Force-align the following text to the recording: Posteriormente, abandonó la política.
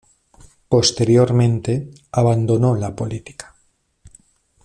Posteriormente, 0.67 1.91
abandonó 2.11 2.73
la 2.73 2.95
política. 2.95 3.53